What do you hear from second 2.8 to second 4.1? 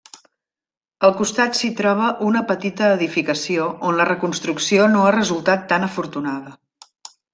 edificació on la